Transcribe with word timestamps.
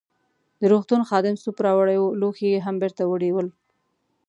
د 0.59 0.61
روغتون 0.71 1.01
خادم 1.09 1.35
سوپ 1.43 1.57
راوړی 1.65 1.97
وو، 1.99 2.17
لوښي 2.21 2.47
يې 2.53 2.59
هم 2.65 2.75
بیرته 2.81 3.03
وړي 3.05 3.29
ول. 3.33 3.47